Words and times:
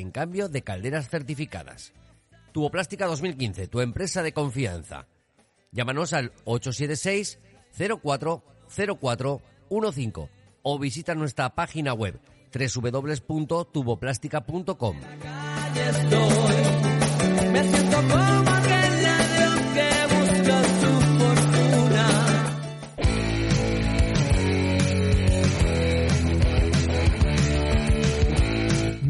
en 0.00 0.10
cambio 0.10 0.48
de 0.48 0.62
calderas 0.62 1.08
certificadas. 1.08 1.92
Tuboplástica 2.52 3.06
2015, 3.06 3.68
tu 3.68 3.80
empresa 3.80 4.22
de 4.22 4.32
confianza. 4.32 5.06
Llámanos 5.72 6.12
al 6.12 6.32
876 6.44 7.38
040415 8.02 10.28
o 10.62 10.78
visita 10.78 11.14
nuestra 11.14 11.54
página 11.54 11.94
web 11.94 12.20
www.tuboplástica.com. 12.52 14.96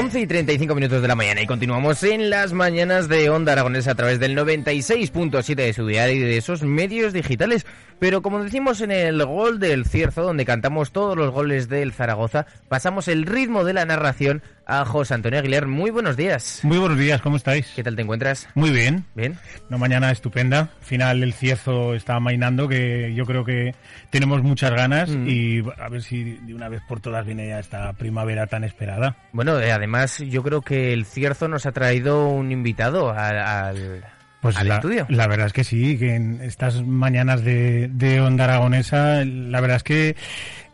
11 0.00 0.20
y 0.20 0.26
35 0.26 0.74
minutos 0.74 1.02
de 1.02 1.08
la 1.08 1.14
mañana 1.14 1.42
y 1.42 1.46
continuamos 1.46 2.02
en 2.04 2.30
las 2.30 2.54
mañanas 2.54 3.06
de 3.06 3.28
Onda 3.28 3.52
Aragonesa 3.52 3.90
a 3.90 3.94
través 3.94 4.18
del 4.18 4.34
96.7 4.34 5.54
de 5.54 5.74
su 5.74 5.86
diario 5.86 6.16
y 6.16 6.20
de 6.20 6.38
esos 6.38 6.62
medios 6.62 7.12
digitales. 7.12 7.66
Pero 7.98 8.22
como 8.22 8.42
decimos 8.42 8.80
en 8.80 8.92
el 8.92 9.22
gol 9.26 9.60
del 9.60 9.84
Cierzo, 9.84 10.22
donde 10.22 10.46
cantamos 10.46 10.90
todos 10.90 11.18
los 11.18 11.30
goles 11.30 11.68
del 11.68 11.92
Zaragoza, 11.92 12.46
pasamos 12.68 13.08
el 13.08 13.26
ritmo 13.26 13.62
de 13.62 13.74
la 13.74 13.84
narración 13.84 14.42
a 14.70 14.84
José 14.84 15.14
Antonio 15.14 15.38
Aguilar. 15.40 15.66
Muy 15.66 15.90
buenos 15.90 16.16
días. 16.16 16.60
Muy 16.62 16.78
buenos 16.78 16.96
días, 16.98 17.20
¿cómo 17.20 17.36
estáis? 17.36 17.66
¿Qué 17.74 17.82
tal 17.82 17.96
te 17.96 18.02
encuentras? 18.02 18.48
Muy 18.54 18.70
bien. 18.70 19.04
Bien. 19.14 19.36
Una 19.68 19.78
mañana 19.78 20.10
estupenda. 20.10 20.68
Final 20.80 21.22
el 21.22 21.32
Cierzo 21.34 21.94
está 21.94 22.20
mainando, 22.20 22.68
que 22.68 23.12
yo 23.14 23.24
creo 23.26 23.44
que 23.44 23.74
tenemos 24.10 24.42
muchas 24.42 24.70
ganas 24.70 25.10
Mm. 25.10 25.28
y 25.28 25.62
a 25.78 25.88
ver 25.88 26.02
si 26.02 26.22
de 26.34 26.54
una 26.54 26.68
vez 26.68 26.82
por 26.88 27.00
todas 27.00 27.26
viene 27.26 27.48
ya 27.48 27.58
esta 27.58 27.92
primavera 27.94 28.46
tan 28.46 28.64
esperada. 28.64 29.16
Bueno, 29.32 29.58
eh, 29.60 29.72
además 29.72 30.18
yo 30.18 30.42
creo 30.42 30.62
que 30.62 30.92
el 30.92 31.04
Cierzo 31.04 31.48
nos 31.48 31.66
ha 31.66 31.72
traído 31.72 32.28
un 32.28 32.52
invitado 32.52 33.10
al, 33.10 33.38
al, 33.38 34.04
Pues 34.40 34.56
al 34.56 34.68
la, 34.68 34.76
estudio. 34.76 35.06
la 35.08 35.26
verdad 35.26 35.46
es 35.48 35.52
que 35.52 35.64
sí, 35.64 35.98
que 35.98 36.14
en 36.14 36.40
estas 36.42 36.82
mañanas 36.82 37.42
de, 37.44 37.88
de 37.92 38.20
Onda 38.20 38.44
Aragonesa, 38.44 39.24
la 39.24 39.60
verdad 39.60 39.76
es 39.78 39.82
que 39.82 40.16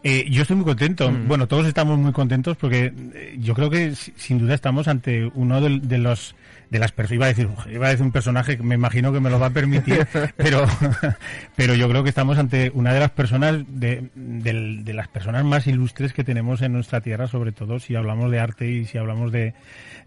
eh, 0.08 0.26
yo 0.30 0.42
estoy 0.42 0.56
muy 0.56 0.64
contento. 0.64 1.10
Mm. 1.10 1.26
Bueno, 1.26 1.48
todos 1.48 1.66
estamos 1.66 1.98
muy 1.98 2.12
contentos 2.12 2.56
porque 2.56 2.92
eh, 3.14 3.36
yo 3.40 3.54
creo 3.54 3.68
que 3.70 3.94
si- 3.96 4.12
sin 4.16 4.38
duda 4.38 4.54
estamos 4.54 4.86
ante 4.88 5.26
uno 5.34 5.60
de, 5.60 5.80
de 5.80 5.98
los 5.98 6.34
de 6.70 6.80
las 6.80 6.90
personas 6.90 7.14
iba 7.16 7.24
a 7.26 7.28
decir 7.28 7.48
iba 7.72 7.86
a 7.86 7.90
decir 7.90 8.04
un 8.04 8.10
personaje 8.12 8.56
que 8.56 8.62
me 8.62 8.74
imagino 8.74 9.12
que 9.12 9.20
me 9.20 9.30
lo 9.30 9.38
va 9.38 9.46
a 9.46 9.50
permitir 9.50 10.06
pero 10.36 10.64
pero 11.56 11.74
yo 11.74 11.88
creo 11.88 12.02
que 12.02 12.08
estamos 12.08 12.38
ante 12.38 12.70
una 12.74 12.92
de 12.92 12.98
las 13.00 13.10
personas 13.12 13.64
de, 13.68 14.08
de 14.14 14.92
las 14.94 15.06
personas 15.08 15.44
más 15.44 15.66
ilustres 15.68 16.12
que 16.12 16.24
tenemos 16.24 16.62
en 16.62 16.72
nuestra 16.72 17.00
tierra 17.00 17.28
sobre 17.28 17.52
todo 17.52 17.78
si 17.78 17.94
hablamos 17.94 18.30
de 18.32 18.40
arte 18.40 18.68
y 18.68 18.84
si 18.84 18.98
hablamos 18.98 19.30
de, 19.30 19.54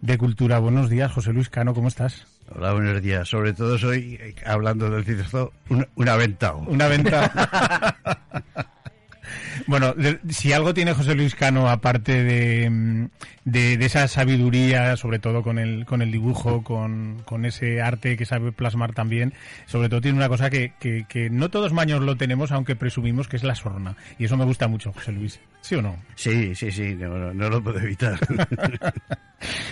de 0.01 0.17
cultura 0.17 0.59
buenos 0.59 0.89
días 0.89 1.11
José 1.13 1.31
Luis 1.33 1.49
Cano 1.49 1.73
cómo 1.73 1.87
estás 1.87 2.25
Hola, 2.55 2.73
buenos 2.73 2.99
días. 3.03 3.29
Sobre 3.29 3.53
todo 3.53 3.77
soy, 3.77 4.15
eh, 4.19 4.33
hablando 4.43 4.89
del 4.89 5.05
Cierzo, 5.05 5.53
un, 5.69 5.85
un 5.93 6.09
aventado. 6.09 6.57
Una 6.65 6.87
venta. 6.87 8.17
Bueno, 9.69 9.93
de- 9.93 10.19
si 10.29 10.51
algo 10.51 10.73
tiene 10.73 10.93
José 10.93 11.13
Luis 11.15 11.35
Cano, 11.35 11.69
aparte 11.69 12.23
de, 12.23 12.69
mm, 12.69 13.05
de, 13.45 13.77
de 13.77 13.85
esa 13.85 14.07
sabiduría, 14.07 14.97
sobre 14.97 15.19
todo 15.19 15.43
con 15.43 15.59
el, 15.59 15.85
con 15.85 16.01
el 16.01 16.11
dibujo, 16.11 16.63
con, 16.63 17.21
con 17.25 17.45
ese 17.45 17.81
arte 17.81 18.17
que 18.17 18.25
sabe 18.25 18.51
plasmar 18.51 18.93
también, 18.93 19.33
sobre 19.67 19.87
todo 19.89 20.01
tiene 20.01 20.17
una 20.17 20.27
cosa 20.29 20.49
que, 20.49 20.73
que, 20.79 21.05
que 21.07 21.29
no 21.29 21.49
todos 21.49 21.71
maños 21.71 22.01
lo 22.01 22.17
tenemos, 22.17 22.51
aunque 22.51 22.75
presumimos 22.75 23.27
que 23.27 23.37
es 23.37 23.43
la 23.43 23.55
sorna. 23.55 23.95
Y 24.17 24.25
eso 24.25 24.35
me 24.37 24.45
gusta 24.45 24.67
mucho, 24.67 24.91
José 24.91 25.11
Luis. 25.11 25.39
¿Sí 25.61 25.75
o 25.75 25.81
no? 25.81 25.95
Sí, 26.15 26.55
sí, 26.55 26.71
sí, 26.71 26.95
no, 26.95 27.31
lo 27.33 27.63
puedo 27.63 27.79
evitar. 27.79 28.17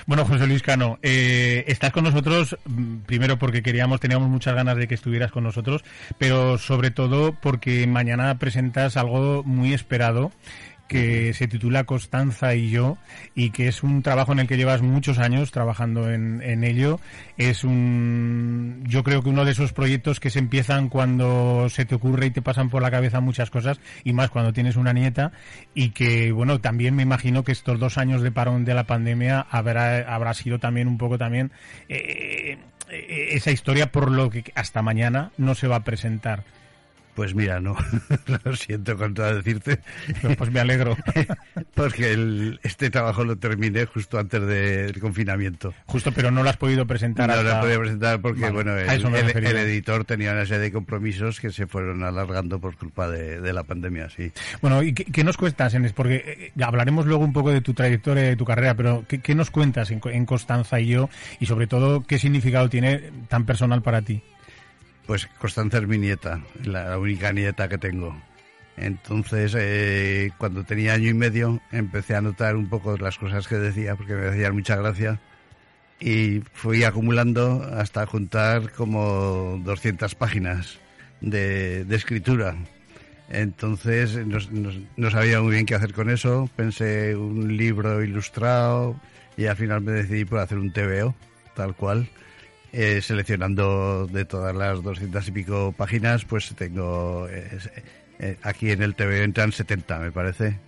Bueno, 0.06 0.24
José 0.24 0.48
Luis 0.48 0.62
Cano, 0.64 0.98
eh, 1.02 1.66
estás 1.68 1.92
con 1.92 2.06
nosotros 2.06 2.58
mm, 2.66 3.00
primero 3.00 3.38
porque 3.38 3.62
queríamos, 3.62 4.00
teníamos 4.00 4.30
muchas 4.30 4.56
ganas 4.56 4.78
de 4.78 4.88
que 4.88 4.96
estuvieras 4.96 5.30
con 5.32 5.44
nosotros, 5.44 5.84
pero 6.18 6.58
sobre 6.58 6.90
todo 6.92 7.34
porque 7.34 7.86
mañana 7.86 8.40
presentas 8.40 8.96
algo 8.96 9.44
muy 9.44 9.74
esperado 9.88 10.32
que 10.88 11.34
se 11.34 11.48
titula 11.48 11.84
Constanza 11.84 12.56
y 12.56 12.70
yo 12.70 12.98
y 13.36 13.52
que 13.52 13.68
es 13.68 13.84
un 13.84 14.02
trabajo 14.02 14.32
en 14.32 14.40
el 14.40 14.48
que 14.48 14.58
llevas 14.58 14.82
muchos 14.82 15.20
años 15.20 15.52
trabajando 15.52 16.10
en, 16.10 16.42
en 16.42 16.64
ello. 16.64 17.00
Es 17.38 17.64
un, 17.64 18.84
yo 18.88 19.04
creo 19.04 19.22
que 19.22 19.30
uno 19.30 19.46
de 19.46 19.52
esos 19.52 19.74
proyectos 19.74 20.20
que 20.20 20.30
se 20.30 20.40
empiezan 20.40 20.90
cuando 20.90 21.68
se 21.70 21.86
te 21.86 21.96
ocurre 21.96 22.28
y 22.28 22.32
te 22.32 22.42
pasan 22.42 22.70
por 22.70 22.82
la 22.82 22.92
cabeza 22.92 23.20
muchas 23.20 23.50
cosas 23.50 23.80
y 24.04 24.14
más 24.14 24.30
cuando 24.30 24.54
tienes 24.54 24.76
una 24.76 24.94
nieta 24.94 25.32
y 25.74 25.90
que, 25.90 26.32
bueno, 26.32 26.62
también 26.62 26.96
me 26.96 27.04
imagino 27.04 27.44
que 27.44 27.52
estos 27.52 27.80
dos 27.80 27.98
años 27.98 28.22
de 28.22 28.32
parón 28.32 28.66
de 28.66 28.74
la 28.74 28.86
pandemia 28.86 29.46
habrá, 29.50 30.00
habrá 30.14 30.34
sido 30.34 30.60
también 30.60 30.88
un 30.88 30.98
poco 30.98 31.18
también 31.18 31.52
eh, 31.90 32.58
eh, 32.90 33.28
esa 33.32 33.52
historia 33.52 33.92
por 33.92 34.10
lo 34.12 34.30
que 34.30 34.46
hasta 34.56 34.82
mañana 34.82 35.32
no 35.38 35.56
se 35.56 35.68
va 35.68 35.78
a 35.78 35.84
presentar. 35.84 36.44
Pues 37.18 37.34
mira, 37.34 37.60
no, 37.60 37.76
lo 38.46 38.56
siento 38.56 38.96
contradecirte, 38.96 39.80
Pero, 40.22 40.36
Pues 40.36 40.52
me 40.52 40.60
alegro. 40.60 40.96
porque 41.74 42.12
el- 42.14 42.60
este 42.62 42.92
trabajo 42.92 43.24
lo 43.24 43.38
terminé 43.38 43.86
justo 43.88 44.20
antes 44.20 44.40
del 44.46 45.00
confinamiento. 45.00 45.74
Justo, 45.88 46.12
pero 46.12 46.30
no 46.30 46.44
lo 46.44 46.50
has 46.52 46.58
podido 46.58 46.86
presentar 46.86 47.28
No 47.28 47.42
lo 47.42 47.50
hasta... 47.50 47.62
podía 47.62 47.80
presentar 47.80 48.22
porque, 48.22 48.42
Vale, 48.42 48.54
bueno, 48.54 48.78
el, 48.78 48.88
el- 49.16 49.46
el 49.48 49.58
editor 49.58 50.06
tenía 50.06 50.32
una 50.32 50.46
serie 50.46 50.60
de 50.62 50.72
compromisos 50.72 51.40
que 51.40 51.50
se 51.50 51.66
fueron 51.66 52.04
alargando 52.04 52.60
por 52.60 52.78
culpa 52.78 53.10
de, 53.10 53.42
de 53.42 53.52
la 53.52 53.64
pandemia, 53.64 54.12
sí. 54.12 54.32
Bueno, 54.62 54.84
¿y 54.84 54.94
qué, 54.94 55.06
qué 55.06 55.24
nos 55.24 55.38
cuentas, 55.38 55.74
Enes? 55.74 55.94
Porque 55.94 56.52
eh, 56.56 56.64
hablaremos 56.64 57.08
luego 57.08 57.24
un 57.26 57.34
poco 57.34 57.50
de 57.52 57.62
tu 57.62 57.74
trayectoria 57.74 58.26
y 58.26 58.30
de 58.30 58.36
tu 58.36 58.46
carrera, 58.46 58.76
pero 58.76 59.06
¿qué, 59.08 59.22
qué 59.22 59.34
nos 59.34 59.50
cuentas 59.50 59.90
en 59.90 60.26
Constanza 60.28 60.80
y 60.80 60.86
yo? 60.90 61.10
Y 61.40 61.48
sobre 61.48 61.66
todo, 61.66 62.04
¿qué 62.06 62.20
significado 62.20 62.70
tiene 62.70 63.02
tan 63.28 63.44
personal 63.48 63.82
para 63.82 64.04
ti? 64.04 64.22
Pues 65.08 65.26
Constanza 65.40 65.78
es 65.78 65.88
mi 65.88 65.98
nieta, 65.98 66.42
la 66.66 67.00
única 67.00 67.32
nieta 67.32 67.70
que 67.70 67.78
tengo. 67.78 68.22
Entonces, 68.76 69.56
eh, 69.58 70.32
cuando 70.38 70.66
tenía 70.66 70.94
año 70.94 71.10
y 71.10 71.14
medio, 71.14 71.62
empecé 71.72 72.16
a 72.16 72.22
notar 72.22 72.58
un 72.58 72.68
poco 72.68 72.98
las 72.98 73.18
cosas 73.18 73.48
que 73.48 73.56
decía, 73.56 73.96
porque 73.96 74.16
me 74.16 74.28
hacían 74.28 74.54
mucha 74.54 74.76
gracia. 74.76 75.22
Y 76.02 76.42
fui 76.52 76.84
acumulando 76.84 77.64
hasta 77.74 78.06
juntar 78.06 78.74
como 78.74 79.60
200 79.64 80.14
páginas 80.16 80.78
de, 81.22 81.86
escritura. 81.90 82.56
Entonces, 83.30 84.20
no 84.98 85.10
sabía 85.10 85.42
muy 85.42 85.54
bien 85.54 85.66
qué 85.66 85.76
hacer 85.76 85.94
con 85.94 86.10
eso. 86.10 86.50
Pensé 86.58 87.16
un 87.16 87.56
libro 87.56 88.04
ilustrado 88.04 89.00
y 89.38 89.46
al 89.46 89.56
final 89.56 89.82
me 89.82 89.94
decidí 89.94 90.26
por 90.26 90.40
hacer 90.40 90.58
un 90.58 90.72
TVO, 90.74 91.16
tal 91.56 91.76
cual 91.76 92.10
eh, 92.74 93.02
seleccionando 93.02 94.08
de 94.08 94.26
todas 94.26 94.56
las 94.56 94.82
doscientas 94.84 95.28
y 95.28 95.32
pico 95.32 95.74
páginas, 95.76 96.26
pues 96.26 96.54
tengo 96.56 97.28
eh, 97.30 98.38
aquí 98.44 98.72
en 98.72 98.82
el 98.82 98.96
TV 98.96 99.24
entran 99.24 99.52
70, 99.52 100.00
me 100.00 100.12
parece. 100.12 100.60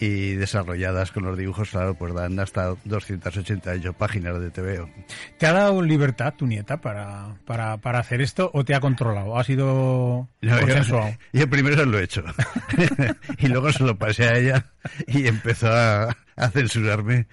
Y 0.00 0.34
desarrolladas 0.34 1.10
con 1.10 1.24
los 1.24 1.36
dibujos, 1.36 1.70
claro, 1.70 1.94
pues 1.94 2.14
dan 2.14 2.38
hasta 2.38 2.72
288 2.84 3.92
páginas 3.94 4.40
de 4.40 4.50
TVO. 4.52 4.88
¿Te 5.38 5.46
ha 5.48 5.52
dado 5.52 5.82
libertad 5.82 6.34
tu 6.34 6.46
nieta 6.46 6.80
para, 6.80 7.34
para, 7.44 7.78
para 7.78 7.98
hacer 7.98 8.20
esto 8.20 8.48
o 8.54 8.64
te 8.64 8.76
ha 8.76 8.80
controlado? 8.80 9.36
¿Ha 9.36 9.42
sido 9.42 10.28
No, 10.40 10.54
yo- 10.54 10.60
consensuado? 10.60 11.16
Yo, 11.32 11.50
primero 11.50 11.84
lo 11.84 11.98
he 11.98 12.04
hecho. 12.04 12.22
y 13.38 13.48
luego 13.48 13.72
se 13.72 13.82
lo 13.82 13.98
pasé 13.98 14.28
a 14.28 14.36
ella 14.38 14.66
y 15.08 15.26
empezó 15.26 15.66
a, 15.72 16.16
a 16.38 16.50
censurarme. 16.50 17.26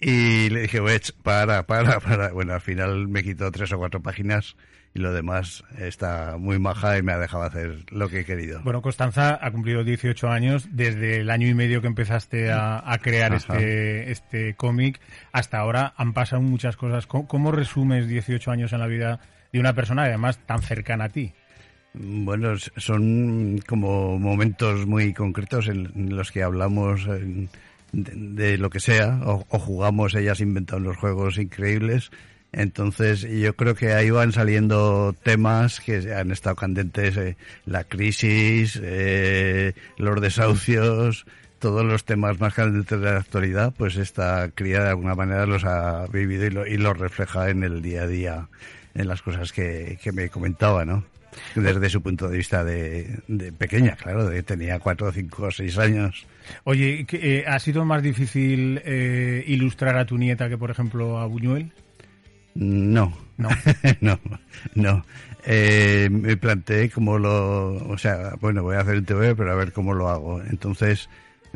Y 0.00 0.50
le 0.50 0.62
dije, 0.62 0.80
"Wech, 0.80 1.12
para, 1.22 1.66
para, 1.66 2.00
para. 2.00 2.32
Bueno, 2.32 2.54
al 2.54 2.60
final 2.60 3.08
me 3.08 3.22
quitó 3.22 3.50
tres 3.50 3.72
o 3.72 3.78
cuatro 3.78 4.00
páginas 4.02 4.56
y 4.94 5.00
lo 5.00 5.12
demás 5.12 5.64
está 5.78 6.36
muy 6.38 6.58
maja 6.58 6.98
y 6.98 7.02
me 7.02 7.12
ha 7.12 7.18
dejado 7.18 7.44
hacer 7.44 7.84
lo 7.90 8.08
que 8.08 8.20
he 8.20 8.24
querido. 8.24 8.60
Bueno, 8.64 8.82
Constanza 8.82 9.38
ha 9.40 9.50
cumplido 9.50 9.84
18 9.84 10.28
años 10.28 10.68
desde 10.72 11.20
el 11.20 11.30
año 11.30 11.46
y 11.46 11.54
medio 11.54 11.80
que 11.80 11.86
empezaste 11.86 12.50
a, 12.50 12.82
a 12.84 12.98
crear 12.98 13.32
Ajá. 13.34 13.54
este, 13.54 14.10
este 14.10 14.54
cómic. 14.54 15.00
Hasta 15.32 15.58
ahora 15.58 15.94
han 15.96 16.14
pasado 16.14 16.42
muchas 16.42 16.76
cosas. 16.76 17.06
¿Cómo, 17.06 17.28
cómo 17.28 17.52
resumes 17.52 18.08
18 18.08 18.50
años 18.50 18.72
en 18.72 18.80
la 18.80 18.86
vida 18.86 19.20
de 19.52 19.60
una 19.60 19.74
persona 19.74 20.04
además 20.04 20.38
tan 20.46 20.62
cercana 20.62 21.04
a 21.04 21.08
ti? 21.10 21.32
Bueno, 21.94 22.56
son 22.76 23.58
como 23.66 24.18
momentos 24.18 24.86
muy 24.86 25.12
concretos 25.14 25.68
en 25.68 26.14
los 26.14 26.30
que 26.32 26.42
hablamos 26.42 27.06
de, 27.92 28.12
de 28.14 28.58
lo 28.58 28.70
que 28.70 28.80
sea 28.80 29.20
o, 29.24 29.58
jugamos, 29.58 30.14
ellas 30.14 30.40
inventan 30.40 30.82
unos 30.82 30.96
juegos 30.96 31.38
increíbles 31.38 32.10
Entonces, 32.52 33.22
yo 33.22 33.54
creo 33.56 33.74
que 33.74 33.92
ahí 33.92 34.10
van 34.10 34.32
saliendo 34.32 35.14
temas 35.22 35.80
que 35.80 36.14
han 36.14 36.30
estado 36.30 36.56
candentes, 36.56 37.16
eh, 37.16 37.36
la 37.66 37.84
crisis, 37.84 38.80
eh, 38.82 39.74
los 39.98 40.20
desahucios, 40.20 41.26
todos 41.58 41.84
los 41.84 42.04
temas 42.04 42.40
más 42.40 42.54
candentes 42.54 42.98
de 43.00 43.04
la 43.04 43.18
actualidad, 43.18 43.74
pues 43.76 43.96
esta 43.96 44.50
cría 44.54 44.82
de 44.82 44.90
alguna 44.90 45.14
manera 45.14 45.44
los 45.44 45.64
ha 45.64 46.06
vivido 46.06 46.46
y 46.46 46.50
lo, 46.50 46.66
y 46.66 46.78
lo 46.78 46.94
refleja 46.94 47.50
en 47.50 47.64
el 47.64 47.82
día 47.82 48.02
a 48.02 48.06
día, 48.06 48.48
en 48.94 49.08
las 49.08 49.20
cosas 49.22 49.52
que, 49.52 49.98
que 50.02 50.12
me 50.12 50.28
comentaba, 50.30 50.84
¿no? 50.84 51.04
Desde 51.54 51.90
su 51.90 52.00
punto 52.00 52.28
de 52.28 52.38
vista 52.38 52.64
de, 52.64 53.20
de 53.28 53.52
pequeña, 53.52 53.94
claro, 53.96 54.26
de 54.26 54.42
tenía 54.42 54.78
cuatro, 54.78 55.12
cinco 55.12 55.44
o 55.44 55.50
seis 55.50 55.76
años. 55.78 56.26
Oye, 56.64 57.04
¿qué, 57.06 57.40
eh, 57.40 57.44
¿ha 57.46 57.58
sido 57.58 57.84
más 57.84 58.02
difícil 58.02 58.80
eh, 58.84 59.44
ilustrar 59.46 59.96
a 59.96 60.06
tu 60.06 60.18
nieta 60.18 60.48
que, 60.48 60.58
por 60.58 60.70
ejemplo, 60.70 61.18
a 61.18 61.26
Buñuel? 61.26 61.72
No. 62.54 63.12
No. 63.38 63.48
no, 64.00 64.18
no. 64.74 65.04
Eh, 65.46 66.08
me 66.10 66.36
planteé 66.36 66.90
cómo 66.90 67.18
lo, 67.18 67.76
o 67.88 67.96
sea, 67.96 68.34
bueno, 68.40 68.62
voy 68.62 68.76
a 68.76 68.80
hacer 68.80 68.96
un 68.98 69.04
TV, 69.04 69.34
pero 69.34 69.52
a 69.52 69.54
ver 69.54 69.72
cómo 69.72 69.94
lo 69.94 70.08
hago. 70.08 70.42
Entonces, 70.42 71.08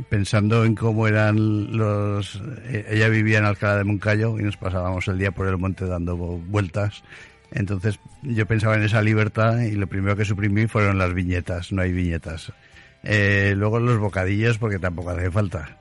pensando 0.08 0.64
en 0.64 0.74
cómo 0.74 1.06
eran 1.08 1.76
los, 1.76 2.40
eh, 2.64 2.86
ella 2.88 3.08
vivía 3.08 3.38
en 3.38 3.44
Alcalá 3.44 3.76
de 3.76 3.84
Moncayo 3.84 4.38
y 4.38 4.42
nos 4.42 4.56
pasábamos 4.56 5.08
el 5.08 5.18
día 5.18 5.32
por 5.32 5.46
el 5.48 5.58
monte 5.58 5.84
dando 5.86 6.16
vueltas. 6.16 7.02
Entonces, 7.50 7.98
yo 8.22 8.46
pensaba 8.46 8.76
en 8.76 8.84
esa 8.84 9.02
libertad 9.02 9.58
y 9.60 9.72
lo 9.72 9.86
primero 9.86 10.16
que 10.16 10.24
suprimí 10.24 10.68
fueron 10.68 10.96
las 10.96 11.12
viñetas. 11.12 11.72
No 11.72 11.82
hay 11.82 11.92
viñetas. 11.92 12.52
Eh, 13.02 13.54
luego 13.56 13.80
los 13.80 13.98
bocadillos, 13.98 14.58
porque 14.58 14.78
tampoco 14.78 15.10
hace 15.10 15.30
falta. 15.30 15.78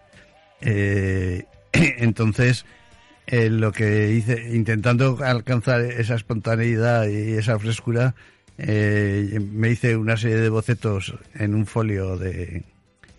Eh, 0.62 1.46
entonces, 1.72 2.66
eh, 3.28 3.50
lo 3.50 3.72
que 3.72 4.12
hice, 4.12 4.50
intentando 4.54 5.18
alcanzar 5.24 5.82
esa 5.82 6.16
espontaneidad 6.16 7.08
y 7.08 7.34
esa 7.34 7.58
frescura, 7.60 8.16
eh, 8.58 9.40
me 9.52 9.70
hice 9.70 9.96
una 9.96 10.18
serie 10.18 10.38
de 10.38 10.50
bocetos 10.50 11.16
en 11.36 11.56
un 11.56 11.66
folio 11.66 12.18
de, 12.18 12.64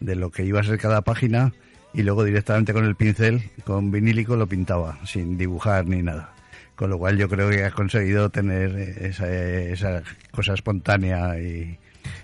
de 0.01 0.17
lo 0.17 0.31
que 0.31 0.45
iba 0.45 0.61
a 0.61 0.65
ser 0.65 0.79
cada 0.79 1.03
página 1.03 1.53
y 1.95 2.03
luego 2.03 2.25
directamente 2.25 2.73
con 2.73 2.85
el 2.85 2.97
pincel, 2.97 3.51
con 3.65 3.91
vinílico, 3.91 4.37
lo 4.37 4.47
pintaba, 4.47 4.99
sin 5.05 5.37
dibujar 5.37 5.87
ni 5.87 6.03
nada. 6.03 6.35
Con 6.77 6.91
lo 6.91 6.99
cual 6.99 7.17
yo 7.17 7.29
creo 7.29 7.51
que 7.51 7.65
has 7.65 7.75
conseguido 7.75 8.31
tener 8.31 8.75
esa, 9.01 9.31
esa 9.33 10.03
cosa 10.31 10.55
espontánea 10.55 11.39
y, 11.39 11.79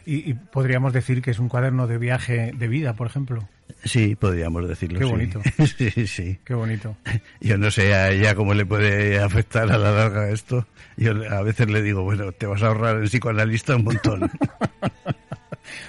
Y, 0.06 0.30
y 0.30 0.34
podríamos 0.34 0.92
decir 0.92 1.22
que 1.22 1.30
es 1.30 1.38
un 1.38 1.48
cuaderno 1.48 1.86
de 1.86 1.98
viaje 1.98 2.52
de 2.54 2.68
vida, 2.68 2.94
por 2.94 3.06
ejemplo. 3.06 3.48
Sí, 3.84 4.16
podríamos 4.16 4.66
decirlo. 4.68 4.98
Qué 4.98 5.04
sí. 5.04 5.10
bonito. 5.10 5.42
sí, 5.78 6.06
sí. 6.06 6.38
Qué 6.44 6.54
bonito. 6.54 6.96
Yo 7.40 7.58
no 7.58 7.70
sé 7.70 7.94
a 7.94 8.10
ella 8.10 8.34
cómo 8.34 8.54
le 8.54 8.64
puede 8.66 9.18
afectar 9.20 9.70
a 9.70 9.78
la 9.78 9.90
larga 9.92 10.30
esto. 10.30 10.66
Yo 10.96 11.12
a 11.30 11.42
veces 11.42 11.68
le 11.70 11.82
digo, 11.82 12.02
bueno, 12.02 12.32
te 12.32 12.46
vas 12.46 12.62
a 12.62 12.68
ahorrar 12.68 12.96
en 12.96 13.04
psicoanalista 13.04 13.76
un 13.76 13.84
montón. 13.84 14.30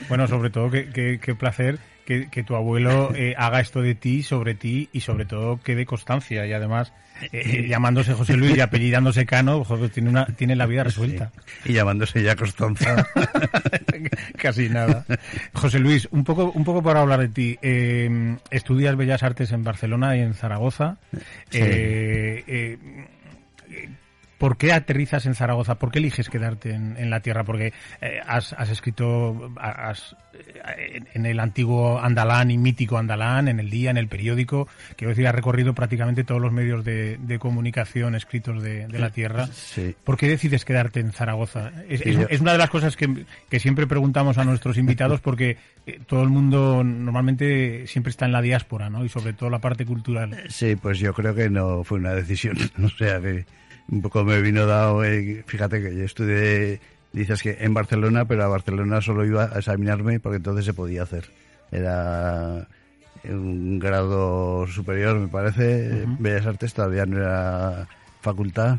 Bueno, 0.09 0.27
sobre 0.27 0.49
todo, 0.49 0.69
qué, 0.71 0.89
qué- 0.89 1.19
qué 1.21 1.35
placer 1.35 1.79
que, 2.09 2.27
que 2.27 2.43
tu 2.43 2.55
abuelo 2.55 3.13
eh, 3.13 3.35
haga 3.37 3.59
esto 3.59 3.83
de 3.83 3.93
ti, 3.93 4.23
sobre 4.23 4.55
ti 4.55 4.89
y 4.91 5.01
sobre 5.01 5.25
todo 5.25 5.59
que 5.61 5.75
dé 5.75 5.85
constancia. 5.85 6.43
Y 6.47 6.53
además, 6.53 6.91
eh, 7.21 7.29
eh, 7.33 7.67
llamándose 7.69 8.15
José 8.15 8.35
Luis 8.35 8.57
y 8.57 8.61
apellidándose 8.61 9.27
Cano, 9.27 9.63
joder, 9.63 9.91
tiene, 9.91 10.09
una, 10.09 10.25
tiene 10.25 10.55
la 10.55 10.65
vida 10.65 10.83
resuelta. 10.83 11.31
y 11.65 11.73
llamándose 11.73 12.23
ya 12.23 12.35
Constanza. 12.35 13.05
Casi 14.37 14.69
nada. 14.69 15.05
José 15.53 15.77
Luis, 15.77 16.07
un 16.09 16.23
poco, 16.23 16.51
un 16.51 16.63
poco 16.63 16.81
para 16.81 17.01
hablar 17.01 17.19
de 17.19 17.29
ti. 17.29 17.59
Eh, 17.61 18.37
estudias 18.49 18.95
Bellas 18.95 19.21
Artes 19.21 19.51
en 19.51 19.63
Barcelona 19.63 20.17
y 20.17 20.21
en 20.21 20.33
Zaragoza. 20.33 20.97
Sí. 21.51 21.59
¿Por 24.39 24.57
qué 24.57 24.73
aterrizas 24.73 25.27
en 25.27 25.35
Zaragoza? 25.35 25.75
¿Por 25.75 25.91
qué 25.91 25.99
eliges 25.99 26.29
quedarte 26.29 26.71
en, 26.73 26.97
en 26.97 27.11
la 27.11 27.19
tierra? 27.19 27.43
Porque 27.43 27.73
eh, 28.01 28.19
has, 28.25 28.53
has 28.53 28.69
escrito 28.69 29.51
has, 29.59 30.15
eh, 30.77 31.01
en 31.13 31.25
el 31.27 31.39
antiguo 31.39 31.99
Andalán 31.99 32.49
y 32.49 32.57
mítico 32.57 32.97
Andalán, 32.97 33.47
en 33.49 33.59
el 33.59 33.69
día, 33.69 33.91
en 33.91 33.97
el 33.97 34.07
periódico. 34.07 34.67
Quiero 34.95 35.09
decir, 35.09 35.27
has 35.27 35.35
recorrido 35.35 35.73
prácticamente 35.75 36.23
todos 36.23 36.41
los 36.41 36.51
medios 36.51 36.83
de, 36.83 37.17
de 37.17 37.37
comunicación 37.37 38.15
escritos 38.15 38.63
de, 38.63 38.87
de 38.87 38.97
la 38.99 39.09
tierra. 39.09 39.45
Sí. 39.47 39.93
¿Por 40.03 40.17
qué 40.17 40.27
decides 40.29 40.65
quedarte 40.65 41.01
en 41.01 41.11
Zaragoza? 41.11 41.71
Es, 41.89 41.99
Sí, 41.99 42.09
es- 42.11 42.15
yo- 42.17 42.27
es 42.29 42.39
una 42.41 42.53
de 42.53 42.57
las 42.57 42.69
cosas 42.69 42.95
que, 42.95 43.25
que 43.49 43.59
siempre 43.59 43.85
preguntamos 43.87 44.37
a 44.37 44.45
nuestros 44.45 44.77
invitados 44.77 45.19
porque 45.19 45.57
eh, 45.85 45.99
todo 46.07 46.23
el 46.23 46.29
mundo 46.29 46.81
normalmente 46.83 47.85
siempre 47.87 48.11
está 48.11 48.25
en 48.25 48.31
la 48.31 48.41
diáspora, 48.41 48.89
¿no? 48.89 49.03
Y 49.03 49.09
sobre 49.09 49.33
todo 49.33 49.49
la 49.49 49.59
parte 49.59 49.85
cultural. 49.85 50.43
Sí, 50.49 50.77
pues 50.77 50.97
yo 50.99 51.13
creo 51.13 51.35
que 51.35 51.49
no 51.49 51.83
fue 51.83 51.99
una 51.99 52.13
decisión. 52.13 52.57
O 52.81 52.87
sea, 52.89 53.19
que 53.19 53.45
un 53.91 54.01
poco 54.01 54.23
me 54.23 54.41
vino 54.41 54.65
dado. 54.65 55.03
eh, 55.03 55.43
fíjate 55.47 55.81
que 55.81 55.95
yo 55.95 56.03
estudié, 56.03 56.79
dices 57.13 57.41
que 57.41 57.57
en 57.59 57.73
Barcelona, 57.73 58.25
pero 58.25 58.43
a 58.43 58.47
Barcelona 58.47 59.01
solo 59.01 59.25
iba 59.25 59.45
a 59.53 59.59
examinarme 59.59 60.19
porque 60.19 60.37
entonces 60.37 60.65
se 60.65 60.73
podía 60.73 61.03
hacer. 61.03 61.25
Era 61.71 62.67
un 63.25 63.79
grado 63.79 64.65
superior, 64.67 65.17
me 65.19 65.27
parece. 65.27 66.05
Bellas 66.19 66.45
Artes 66.45 66.73
todavía 66.73 67.05
no 67.05 67.17
era 67.17 67.87
facultad 68.21 68.77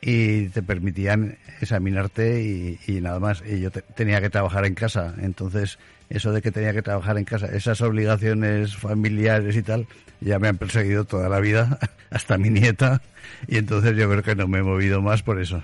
y 0.00 0.48
te 0.48 0.62
permitían 0.62 1.36
examinarte 1.60 2.42
y, 2.42 2.78
y 2.86 3.00
nada 3.00 3.18
más. 3.20 3.42
Y 3.46 3.60
yo 3.60 3.70
te- 3.70 3.82
tenía 3.82 4.20
que 4.20 4.30
trabajar 4.30 4.64
en 4.66 4.74
casa. 4.74 5.14
Entonces, 5.20 5.78
eso 6.10 6.32
de 6.32 6.42
que 6.42 6.50
tenía 6.50 6.72
que 6.72 6.82
trabajar 6.82 7.18
en 7.18 7.24
casa, 7.24 7.46
esas 7.46 7.80
obligaciones 7.80 8.76
familiares 8.76 9.56
y 9.56 9.62
tal, 9.62 9.86
ya 10.20 10.38
me 10.38 10.48
han 10.48 10.58
perseguido 10.58 11.04
toda 11.04 11.28
la 11.28 11.40
vida, 11.40 11.78
hasta 12.10 12.38
mi 12.38 12.50
nieta. 12.50 13.02
Y 13.48 13.56
entonces 13.58 13.96
yo 13.96 14.08
creo 14.10 14.22
que 14.22 14.34
no 14.36 14.48
me 14.48 14.58
he 14.58 14.62
movido 14.62 15.02
más 15.02 15.22
por 15.22 15.40
eso. 15.40 15.62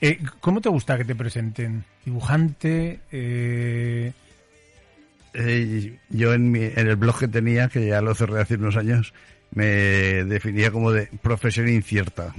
Eh, 0.00 0.18
¿Cómo 0.40 0.60
te 0.60 0.68
gusta 0.70 0.96
que 0.96 1.04
te 1.04 1.14
presenten? 1.14 1.84
¿Dibujante? 2.04 3.00
Eh, 3.12 4.12
Eh, 5.34 5.98
yo 6.08 6.32
en, 6.34 6.50
mi, 6.50 6.64
en 6.64 6.88
el 6.88 6.96
blog 6.96 7.18
que 7.20 7.28
tenía, 7.28 7.68
que 7.68 7.86
ya 7.86 8.00
lo 8.00 8.14
cerré 8.14 8.40
hace 8.40 8.54
unos 8.56 8.76
años, 8.76 9.12
me 9.50 9.64
definía 10.24 10.70
como 10.70 10.90
de 10.92 11.06
profesión 11.22 11.68
incierta. 11.68 12.34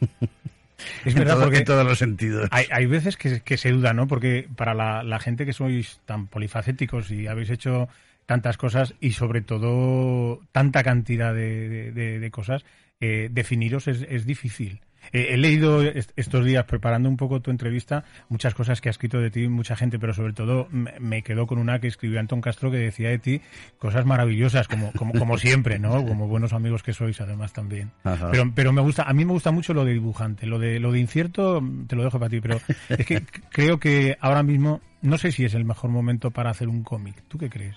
es 1.04 1.14
en, 1.14 1.18
verdad 1.20 1.34
todo- 1.34 1.44
porque 1.44 1.58
en 1.58 1.64
todos 1.64 1.86
los 1.86 1.98
sentidos. 1.98 2.48
hay, 2.52 2.66
hay 2.70 2.86
veces 2.86 3.16
que, 3.16 3.40
que 3.40 3.56
se 3.56 3.70
duda, 3.70 3.92
¿no? 3.94 4.06
Porque 4.06 4.48
para 4.56 4.74
la, 4.74 5.02
la 5.02 5.18
gente 5.18 5.46
que 5.46 5.52
sois 5.52 6.00
tan 6.04 6.26
polifacéticos 6.26 7.10
y 7.10 7.26
habéis 7.26 7.50
hecho 7.50 7.88
tantas 8.26 8.56
cosas 8.56 8.94
y 9.00 9.12
sobre 9.12 9.40
todo 9.40 10.40
tanta 10.52 10.82
cantidad 10.82 11.32
de, 11.34 11.68
de- 11.68 11.92
de- 11.92 12.18
de 12.18 12.30
cosas, 12.30 12.64
eh, 13.00 13.28
definiros 13.30 13.88
es, 13.88 14.04
es 14.08 14.26
difícil. 14.26 14.80
Eh, 15.12 15.28
he 15.30 15.36
leído 15.36 15.82
est- 15.82 16.12
estos 16.16 16.44
días, 16.44 16.64
preparando 16.64 17.08
un 17.08 17.16
poco 17.16 17.40
tu 17.40 17.50
entrevista, 17.50 18.04
muchas 18.28 18.54
cosas 18.54 18.80
que 18.80 18.88
ha 18.88 18.90
escrito 18.90 19.20
de 19.20 19.30
ti 19.30 19.48
mucha 19.48 19.76
gente, 19.76 19.98
pero 19.98 20.14
sobre 20.14 20.32
todo 20.32 20.68
me, 20.70 21.22
quedó 21.22 21.46
con 21.46 21.58
una 21.58 21.78
que 21.80 21.86
escribió 21.88 22.20
Antón 22.20 22.40
Castro 22.40 22.70
que 22.70 22.78
decía 22.78 23.08
de 23.10 23.18
ti 23.18 23.40
cosas 23.78 24.04
maravillosas, 24.06 24.68
como, 24.68 24.92
como, 24.92 25.12
como 25.14 25.38
siempre, 25.38 25.78
¿no? 25.78 26.04
Como 26.06 26.28
buenos 26.28 26.52
amigos 26.52 26.82
que 26.82 26.92
sois, 26.92 27.20
además 27.20 27.52
también. 27.52 27.90
Ajá. 28.04 28.30
Pero, 28.30 28.52
pero 28.54 28.72
me 28.72 28.80
gusta, 28.82 29.02
a 29.04 29.12
mí 29.12 29.24
me 29.24 29.32
gusta 29.32 29.50
mucho 29.50 29.74
lo 29.74 29.84
de 29.84 29.92
dibujante, 29.92 30.46
lo 30.46 30.58
de, 30.58 30.80
lo 30.80 30.92
de 30.92 31.00
incierto 31.00 31.62
te 31.86 31.96
lo 31.96 32.04
dejo 32.04 32.18
para 32.18 32.30
ti, 32.30 32.40
pero 32.40 32.60
es 32.88 33.06
que 33.06 33.22
creo 33.50 33.78
que 33.78 34.16
ahora 34.20 34.42
mismo, 34.42 34.80
no 35.02 35.18
sé 35.18 35.32
si 35.32 35.44
es 35.44 35.54
el 35.54 35.64
mejor 35.64 35.90
momento 35.90 36.30
para 36.30 36.50
hacer 36.50 36.68
un 36.68 36.82
cómic. 36.82 37.22
¿Tú 37.28 37.38
qué 37.38 37.48
crees? 37.50 37.76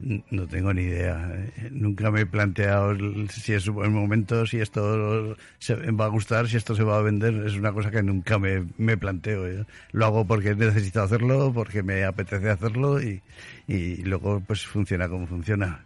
No 0.00 0.46
tengo 0.46 0.72
ni 0.72 0.82
idea. 0.82 1.46
Nunca 1.70 2.10
me 2.10 2.22
he 2.22 2.26
planteado 2.26 2.96
si 3.28 3.52
es 3.52 3.68
un 3.68 3.74
buen 3.74 3.92
momento, 3.92 4.46
si 4.46 4.58
esto 4.58 5.36
se 5.58 5.74
va 5.74 6.06
a 6.06 6.08
gustar, 6.08 6.48
si 6.48 6.56
esto 6.56 6.74
se 6.74 6.84
va 6.84 6.98
a 6.98 7.02
vender. 7.02 7.34
Es 7.46 7.54
una 7.54 7.72
cosa 7.72 7.90
que 7.90 8.02
nunca 8.02 8.38
me, 8.38 8.66
me 8.78 8.96
planteo. 8.96 9.66
Lo 9.92 10.06
hago 10.06 10.26
porque 10.26 10.54
necesito 10.54 11.02
hacerlo, 11.02 11.52
porque 11.52 11.82
me 11.82 12.04
apetece 12.04 12.48
hacerlo 12.48 13.02
y, 13.02 13.22
y 13.68 13.96
luego 14.04 14.40
pues 14.40 14.66
funciona 14.66 15.08
como 15.08 15.26
funciona. 15.26 15.84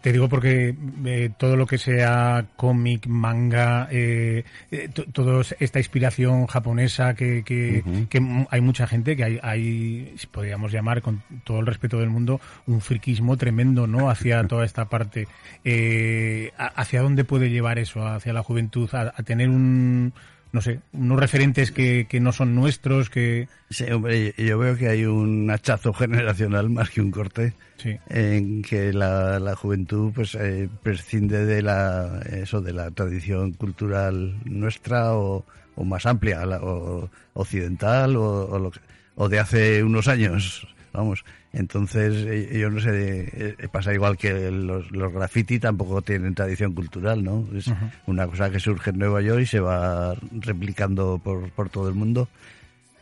Te 0.00 0.12
digo 0.12 0.28
porque 0.28 0.74
eh, 1.04 1.30
todo 1.36 1.56
lo 1.56 1.66
que 1.66 1.78
sea 1.78 2.46
cómic, 2.56 3.06
manga, 3.06 3.88
eh, 3.90 4.44
eh, 4.70 4.88
to- 4.92 5.04
toda 5.12 5.42
esta 5.58 5.78
inspiración 5.78 6.46
japonesa 6.46 7.14
que, 7.14 7.42
que, 7.44 7.82
que 8.08 8.46
hay 8.50 8.60
mucha 8.60 8.86
gente 8.86 9.16
que 9.16 9.24
hay, 9.24 9.40
hay, 9.42 10.14
podríamos 10.30 10.72
llamar 10.72 11.02
con 11.02 11.22
todo 11.44 11.60
el 11.60 11.66
respeto 11.66 11.98
del 11.98 12.10
mundo, 12.10 12.40
un 12.66 12.80
friquismo 12.80 13.36
tremendo, 13.36 13.86
¿no? 13.86 14.10
Hacia 14.10 14.44
toda 14.48 14.64
esta 14.64 14.88
parte. 14.88 15.26
Eh, 15.64 16.52
¿Hacia 16.56 17.02
dónde 17.02 17.24
puede 17.24 17.50
llevar 17.50 17.78
eso? 17.78 18.06
Hacia 18.06 18.32
la 18.32 18.42
juventud, 18.42 18.88
a, 18.94 19.12
a 19.16 19.22
tener 19.22 19.48
un, 19.48 20.12
no 20.56 20.62
sé, 20.62 20.80
unos 20.94 21.20
referentes 21.20 21.70
que, 21.70 22.06
que 22.08 22.18
no 22.18 22.32
son 22.32 22.54
nuestros, 22.54 23.10
que... 23.10 23.46
Sí, 23.70 23.84
hombre, 23.92 24.32
yo 24.38 24.58
veo 24.58 24.74
que 24.76 24.88
hay 24.88 25.04
un 25.04 25.50
hachazo 25.50 25.92
generacional 25.92 26.70
más 26.70 26.88
que 26.90 27.02
un 27.02 27.10
corte. 27.10 27.52
Sí. 27.76 27.94
en 28.08 28.62
que 28.62 28.90
la, 28.94 29.38
la 29.38 29.54
juventud 29.54 30.10
pues 30.14 30.34
eh, 30.34 30.66
prescinde 30.82 31.44
de 31.44 31.60
la 31.60 32.20
eso 32.32 32.62
de 32.62 32.72
la 32.72 32.90
tradición 32.90 33.52
cultural 33.52 34.34
nuestra 34.46 35.12
o, 35.14 35.44
o 35.74 35.84
más 35.84 36.06
amplia 36.06 36.46
la- 36.46 36.62
o 36.62 37.10
occidental 37.34 38.16
o, 38.16 38.46
o, 38.48 38.58
lo 38.58 38.72
o 39.16 39.28
de 39.28 39.38
hace 39.40 39.82
unos 39.84 40.08
años 40.08 40.66
vamos. 40.96 41.24
Entonces, 41.52 42.14
eh, 42.26 42.58
yo 42.58 42.70
no 42.70 42.80
sé, 42.80 43.54
eh, 43.60 43.68
pasa 43.70 43.94
igual 43.94 44.16
que 44.16 44.50
los, 44.50 44.90
los 44.90 45.12
graffiti 45.12 45.58
tampoco 45.58 46.02
tienen 46.02 46.34
tradición 46.34 46.72
cultural, 46.72 47.22
¿no? 47.22 47.46
Es 47.56 47.70
una 48.06 48.26
cosa 48.26 48.50
que 48.50 48.58
surge 48.60 48.90
en 48.90 48.98
Nueva 48.98 49.20
York 49.22 49.42
y 49.42 49.46
se 49.46 49.60
va 49.60 50.14
replicando 50.40 51.20
por, 51.22 51.50
por 51.50 51.68
todo 51.68 51.88
el 51.88 51.94
mundo. 51.94 52.28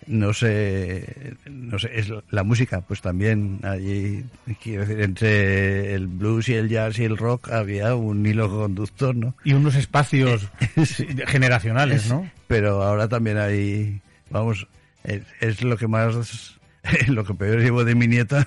No 0.07 0.35
sé, 0.35 1.35
no 1.51 1.79
sé, 1.79 1.89
es 1.99 2.13
la 2.31 2.43
música, 2.43 2.83
pues 2.83 3.01
también 3.01 3.61
allí, 3.63 4.23
quiero 4.63 4.83
decir, 4.83 5.01
entre 5.01 5.95
el 5.95 6.09
blues 6.09 6.47
y 6.51 6.55
el 6.55 6.69
jazz 6.69 6.99
y 6.99 7.05
el 7.05 7.17
rock 7.17 7.49
había 7.51 7.95
un 7.95 8.27
hilo 8.27 8.51
conductor, 8.51 9.17
¿no? 9.17 9.35
Y 9.45 9.55
unos 9.55 9.77
espacios 9.77 10.47
Sí. 10.85 11.07
generacionales, 11.27 12.11
¿no? 12.11 12.29
pero 12.49 12.83
ahora 12.83 13.09
también 13.09 13.39
hay, 13.39 14.03
vamos, 14.29 14.67
es, 15.05 15.23
es 15.41 15.63
lo 15.63 15.79
que 15.79 15.89
más, 15.89 16.59
lo 17.09 17.25
que 17.25 17.35
peor 17.35 17.61
llevo 17.61 17.85
de 17.85 17.95
mi 17.95 18.07
nieta, 18.07 18.47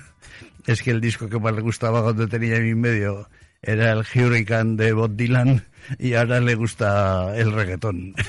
es 0.66 0.82
que 0.82 0.90
el 0.90 1.00
disco 1.00 1.28
que 1.28 1.38
más 1.38 1.54
le 1.54 1.60
gustaba 1.62 2.02
cuando 2.02 2.28
tenía 2.28 2.58
mi 2.60 2.74
medio 2.74 3.28
era 3.62 3.92
el 3.92 3.98
Hurricane 4.14 4.76
de 4.76 4.92
Bob 4.92 5.16
Dylan 5.16 5.64
y 5.98 6.14
ahora 6.14 6.40
le 6.40 6.54
gusta 6.54 7.36
el 7.36 7.52
reggaetón. 7.52 8.14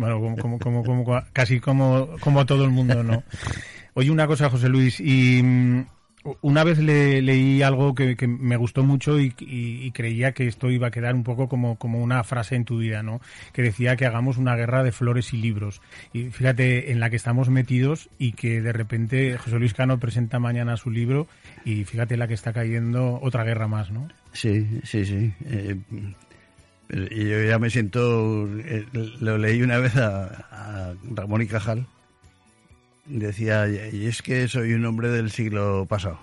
Bueno, 0.00 0.20
como, 0.20 0.36
como, 0.36 0.58
como, 0.84 0.84
como- 1.04 1.24
casi 1.32 1.58
como, 1.58 2.08
como 2.20 2.38
a 2.38 2.46
todo 2.46 2.62
el 2.64 2.70
mundo, 2.70 3.02
¿no? 3.02 3.24
Oye, 3.94 4.12
una 4.12 4.28
cosa, 4.28 4.48
José 4.48 4.68
Luis, 4.68 5.00
y 5.00 5.42
mm, 5.42 5.86
una 6.40 6.64
vez 6.64 6.78
le, 6.78 7.22
leí 7.22 7.62
algo 7.62 7.94
que, 7.94 8.16
me 8.26 8.56
gustó 8.56 8.82
mucho 8.82 9.18
y, 9.18 9.30
creía 9.92 10.32
que 10.32 10.46
esto 10.46 10.70
iba 10.70 10.88
a 10.88 10.90
quedar 10.90 11.14
un 11.14 11.24
poco 11.24 11.48
como, 11.48 11.78
como 11.78 12.00
una 12.02 12.22
frase 12.24 12.56
en 12.56 12.64
tu 12.64 12.78
vida, 12.78 13.02
¿no? 13.02 13.20
Que 13.52 13.62
decía 13.62 13.96
que 13.96 14.06
hagamos 14.06 14.36
una 14.36 14.56
guerra 14.56 14.82
de 14.82 14.92
flores 14.92 15.32
y 15.32 15.38
libros. 15.38 15.80
Y 16.12 16.30
fíjate 16.30 16.92
en 16.92 17.00
la 17.00 17.10
que 17.10 17.16
estamos 17.16 17.48
metidos 17.48 18.08
y 18.18 18.32
que 18.32 18.60
de 18.60 18.72
repente 18.72 19.38
José 19.38 19.58
Luis 19.58 19.74
Cano 19.74 19.98
presenta 19.98 20.38
mañana 20.38 20.76
su 20.76 20.90
libro 20.90 21.26
y 21.64 21.84
fíjate 21.84 22.16
la 22.16 22.28
que 22.28 22.34
está 22.34 22.52
cayendo 22.52 23.18
otra 23.22 23.44
guerra 23.44 23.68
más, 23.68 23.90
¿no? 23.90 24.08
Sí, 24.32 24.80
sí, 24.84 25.04
sí. 25.04 25.32
Eh, 25.46 25.76
yo 26.90 27.42
ya 27.44 27.58
me 27.58 27.70
siento, 27.70 28.48
eh, 28.58 28.86
lo 29.20 29.38
leí 29.38 29.62
una 29.62 29.78
vez 29.78 29.96
a, 29.96 30.24
a 30.50 30.94
Ramón 31.14 31.42
y 31.42 31.46
Cajal, 31.46 31.86
decía, 33.08 33.66
y 33.68 34.06
es 34.06 34.22
que 34.22 34.48
soy 34.48 34.74
un 34.74 34.84
hombre 34.84 35.08
del 35.08 35.30
siglo 35.30 35.86
pasado. 35.88 36.18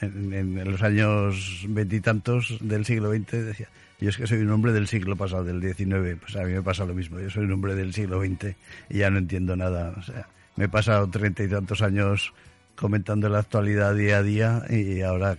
En, 0.00 0.32
en 0.32 0.70
los 0.70 0.82
años 0.82 1.64
veintitantos 1.68 2.58
del 2.60 2.84
siglo 2.84 3.12
XX 3.12 3.32
decía, 3.44 3.68
yo 4.00 4.10
es 4.10 4.16
que 4.16 4.26
soy 4.26 4.38
un 4.38 4.50
hombre 4.50 4.72
del 4.72 4.86
siglo 4.86 5.16
pasado, 5.16 5.44
del 5.44 5.60
XIX. 5.60 6.18
Pues 6.20 6.36
a 6.36 6.44
mí 6.44 6.52
me 6.52 6.62
pasa 6.62 6.84
lo 6.84 6.94
mismo, 6.94 7.18
yo 7.18 7.30
soy 7.30 7.44
un 7.44 7.52
hombre 7.52 7.74
del 7.74 7.92
siglo 7.92 8.20
XX 8.20 8.54
y 8.90 8.98
ya 8.98 9.10
no 9.10 9.18
entiendo 9.18 9.56
nada. 9.56 9.94
O 9.98 10.02
sea, 10.02 10.28
me 10.56 10.66
he 10.66 10.68
pasado 10.68 11.08
treinta 11.08 11.42
y 11.42 11.48
tantos 11.48 11.82
años 11.82 12.32
comentando 12.76 13.28
la 13.28 13.40
actualidad 13.40 13.94
día 13.94 14.18
a 14.18 14.22
día 14.22 14.62
y 14.70 15.00
ahora... 15.02 15.36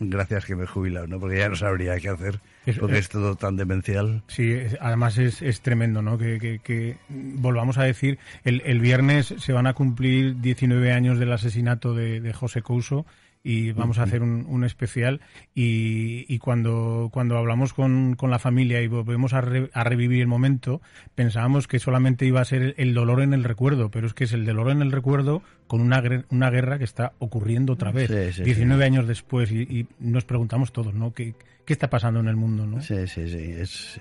gracias 0.00 0.44
que 0.44 0.56
me 0.56 0.64
he 0.64 0.66
jubilado, 0.66 1.06
¿no? 1.06 1.20
Porque 1.20 1.38
ya 1.38 1.48
no 1.48 1.56
sabría 1.56 1.98
qué 2.00 2.08
hacer, 2.08 2.40
Es- 2.66 2.78
porque 2.78 2.98
es- 2.98 3.08
todo 3.08 3.36
tan 3.36 3.56
demencial. 3.56 4.22
Sí, 4.26 4.50
es- 4.52 4.76
además 4.80 5.18
es, 5.18 5.42
es 5.42 5.60
tremendo, 5.60 6.02
¿no? 6.02 6.16
Que, 6.18 6.38
que- 6.38 6.58
que, 6.60 6.96
volvamos 7.08 7.78
a 7.78 7.84
decir, 7.84 8.18
el, 8.44 8.62
el 8.64 8.80
viernes 8.80 9.34
se 9.38 9.52
van 9.52 9.66
a 9.66 9.74
cumplir 9.74 10.40
19 10.40 10.92
años 10.92 11.18
del 11.18 11.32
asesinato 11.32 11.94
de, 11.94 12.20
de 12.20 12.32
José 12.32 12.62
Couso 12.62 13.04
y 13.46 13.72
vamos 13.72 13.98
a 13.98 14.04
hacer 14.04 14.22
un, 14.22 14.46
un 14.48 14.64
especial 14.64 15.20
y, 15.54 16.24
y 16.32 16.38
cuando, 16.38 17.10
cuando 17.12 17.36
hablamos 17.36 17.74
con, 17.74 18.14
con 18.16 18.30
la 18.30 18.38
familia 18.38 18.80
y 18.80 18.86
volvemos 18.88 19.34
a, 19.34 19.42
re- 19.42 19.70
a 19.74 19.84
revivir 19.84 20.22
el 20.22 20.26
momento, 20.26 20.80
pensábamos 21.14 21.68
que 21.68 21.78
solamente 21.78 22.24
iba 22.26 22.40
a 22.40 22.44
ser 22.46 22.74
el, 22.78 22.94
dolor 22.94 23.20
en 23.20 23.34
el 23.34 23.44
recuerdo, 23.44 23.90
pero 23.90 24.06
es 24.06 24.14
que 24.14 24.24
es 24.24 24.32
el 24.32 24.46
dolor 24.46 24.70
en 24.70 24.80
el 24.82 24.90
recuerdo 24.90 25.42
con 25.66 25.80
una, 25.82 26.02
una 26.30 26.50
guerra 26.50 26.78
que 26.78 26.84
está 26.84 27.12
ocurriendo 27.18 27.74
otra 27.74 27.92
vez, 27.92 28.10
Sí, 28.10 28.32
sí, 28.38 28.42
19 28.44 28.84
años 28.84 29.06
después 29.06 29.52
y, 29.52 29.60
y 29.62 29.86
nos 30.00 30.24
preguntamos 30.24 30.72
todos, 30.72 30.94
¿no? 30.94 31.12
¿Qué, 31.12 31.34
¿Qué 31.66 31.72
está 31.74 31.90
pasando 31.90 32.20
en 32.20 32.28
el 32.28 32.36
mundo, 32.36 32.66
no? 32.66 32.80
Sí, 32.80 33.06
sí, 33.06 33.28
sí. 33.28 33.36
Es, 33.38 34.00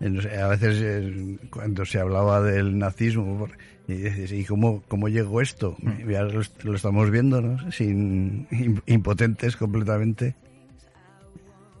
a 0.00 0.46
veces 0.48 0.78
eh, 0.82 1.36
cuando 1.50 1.84
se 1.84 2.00
hablaba 2.00 2.40
del 2.40 2.78
nazismo, 2.78 3.48
y 3.88 3.94
dices, 3.94 4.32
¿y 4.32 4.44
cómo, 4.44 4.82
cómo 4.88 5.08
llegó 5.08 5.40
esto? 5.40 5.76
Y 6.08 6.14
ahora 6.14 6.32
lo, 6.32 6.40
est- 6.40 6.62
lo 6.64 6.74
estamos 6.76 7.10
viendo, 7.10 7.40
¿no? 7.40 7.70
Sin, 7.72 8.46
im- 8.50 8.82
impotentes 8.86 9.56
completamente. 9.56 10.34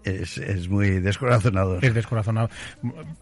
Es, 0.02 0.38
es 0.38 0.66
muy 0.68 0.88
descorazonador. 1.00 1.84
Es 1.84 1.92
descorazonado. 1.92 2.48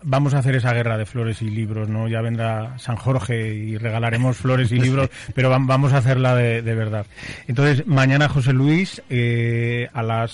Vamos 0.05 0.33
a 0.35 0.39
hacer 0.39 0.55
esa 0.55 0.73
guerra 0.73 0.97
de 0.97 1.07
flores 1.07 1.43
y 1.43 1.51
libros, 1.51 1.89
¿no? 1.89 2.07
Ya 2.07 2.21
vendrá 2.23 2.79
San 2.79 2.95
Jorge 2.97 3.53
y 3.53 3.77
regalaremos 3.77 4.37
flores 4.37 4.71
y 4.71 4.77
libros, 4.81 5.11
pero 5.35 5.51
vam- 5.53 5.67
vamos 5.67 5.93
a 5.93 5.99
hacerla 5.99 6.37
de, 6.37 6.63
de 6.63 6.75
verdad. 6.77 7.05
Entonces, 7.49 7.85
mañana 7.87 8.29
José 8.29 8.53
Luis, 8.53 9.03
eh, 9.11 9.89
a 9.93 10.03
las 10.05 10.31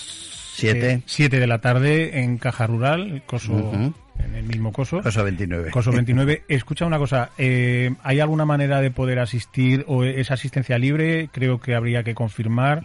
Siete. 0.54 1.02
7 1.06 1.40
de 1.40 1.46
la 1.46 1.60
tarde 1.62 2.20
en 2.20 2.36
Caja 2.38 2.66
Rural, 2.66 3.22
Coso. 3.26 3.72
En 4.18 4.34
el 4.34 4.44
mismo 4.44 4.72
Coso. 4.72 5.02
Cosa 5.02 5.22
29. 5.22 5.70
Coso 5.70 5.90
29. 5.92 6.44
Escucha 6.48 6.86
una 6.86 6.98
cosa, 6.98 7.30
eh, 7.38 7.94
¿hay 8.02 8.20
alguna 8.20 8.44
manera 8.44 8.80
de 8.80 8.90
poder 8.90 9.18
asistir 9.18 9.84
o 9.88 10.04
es 10.04 10.30
asistencia 10.30 10.78
libre? 10.78 11.28
Creo 11.32 11.60
que 11.60 11.74
habría 11.74 12.02
que 12.02 12.14
confirmar. 12.14 12.84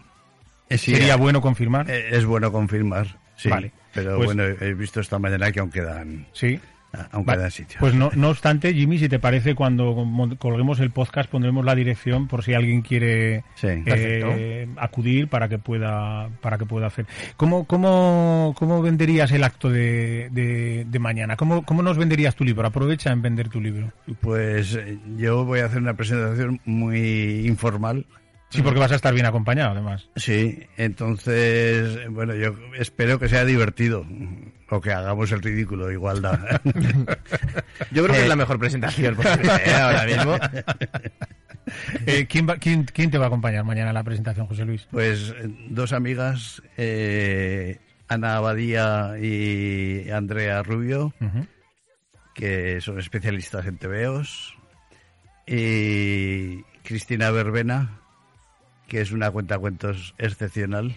Eh, 0.69 0.77
sí, 0.77 0.93
Sería 0.93 1.13
eh, 1.15 1.17
bueno 1.17 1.41
confirmar. 1.41 1.89
eh, 1.89 2.09
Es 2.12 2.25
bueno 2.25 2.51
confirmar, 2.51 3.17
sí. 3.36 3.50
Vale. 3.50 3.71
Pero 3.93 4.15
Pues- 4.17 4.27
bueno, 4.27 4.43
he 4.43 4.74
visto 4.74 5.00
esta 5.00 5.17
mañana 5.19 5.51
que 5.51 5.59
aún 5.59 5.71
quedan, 5.71 6.27
sí. 6.31 6.59
Vale. 6.91 7.38
quedan 7.38 7.51
sitios. 7.51 7.77
Pues 7.79 7.93
no, 7.93 8.10
no 8.15 8.29
obstante, 8.29 8.74
Jimmy, 8.74 8.98
si 8.98 9.08
te 9.10 9.19
parece, 9.19 9.53
cuando 9.55 9.93
mo- 10.05 10.36
colguemos 10.38 10.79
el 10.79 10.89
podcast 10.91 11.29
pondremos 11.29 11.63
la 11.63 11.75
dirección 11.75 12.27
por 12.27 12.43
si 12.43 12.53
alguien 12.53 12.81
quiere 12.81 13.43
Sí. 13.55 13.67
eh, 13.86 14.67
acudir 14.77 15.27
para 15.27 15.48
que 15.50 15.60
pueda 15.60 16.29
para 16.41 16.58
que 16.58 16.65
pueda 16.65 16.88
hacer. 16.88 17.05
¿Cómo, 17.38 17.65
cómo, 17.65 18.55
cómo 18.58 18.81
venderías 18.81 19.31
el 19.31 19.43
acto 19.43 19.69
de, 19.69 20.29
de, 20.31 20.86
de 20.89 21.00
mañana? 21.00 21.36
¿Cómo, 21.36 21.63
¿Cómo 21.63 21.81
nos 21.84 21.98
venderías 21.98 22.36
tu 22.36 22.43
libro? 22.43 22.67
Aprovecha 22.67 23.12
en 23.12 23.22
vender 23.22 23.50
tu 23.50 23.62
libro. 23.62 23.91
Pues 24.22 24.75
eh, 24.75 24.98
yo 25.17 25.46
voy 25.46 25.60
a 25.60 25.65
hacer 25.65 25.79
una 25.81 25.93
presentación 25.93 26.60
muy 26.65 27.46
informal. 27.48 28.05
Sí, 28.50 28.62
porque 28.63 28.79
vas 28.79 28.91
a 28.91 28.96
estar 28.96 29.13
bien 29.13 29.25
acompañado, 29.27 29.72
además. 29.72 30.10
Sí, 30.15 30.60
entonces, 30.75 32.10
bueno, 32.10 32.34
yo 32.36 32.56
espero 32.75 33.20
que 33.20 33.29
sea 33.29 33.46
divertido 33.46 34.06
o 34.70 34.82
que 34.82 34.91
hagamos 34.91 35.32
el 35.32 35.41
ridículo, 35.41 35.91
igualdad. 35.91 36.62
Yo 37.91 38.03
creo 38.03 38.08
que 38.15 38.20
Eh, 38.20 38.24
es 38.24 38.27
la 38.27 38.36
mejor 38.36 38.60
presentación 38.60 39.15
posible 39.15 39.51
¿eh? 39.65 39.74
ahora 39.75 40.06
mismo. 40.06 40.38
Eh, 42.08 42.25
¿quién, 42.27 42.50
va- 42.50 42.58
quién, 42.58 42.84
quién 42.86 43.12
te 43.12 43.20
va 43.20 43.25
a 43.25 43.27
acompañar 43.27 43.63
mañana 43.63 43.89
en 43.89 43.94
la 43.94 44.03
presentación, 44.03 44.48
José 44.48 44.65
Luis? 44.65 44.88
Pues 44.89 45.36
eh, 45.38 45.50
dos 45.70 45.94
amigas, 45.94 46.63
eh, 46.77 47.77
Ana 48.08 48.38
Abadía 48.38 49.13
y 49.22 50.10
Andrea 50.10 50.63
Rubio, 50.63 51.13
que 52.34 52.82
son 52.82 52.98
especialistas 53.00 53.68
en 53.68 53.77
TVOs, 53.77 54.56
y 55.46 56.63
Cristina 56.84 57.29
Verbena, 57.29 58.00
que 58.89 59.00
es 59.01 59.12
una 59.12 59.31
cuentacuentos 59.31 60.13
excepcional. 60.17 60.96